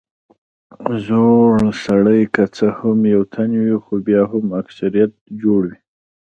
[1.05, 1.51] زړور
[1.85, 5.77] سړی که څه هم یو تن وي خو بیا هم اکثريت جوړوي.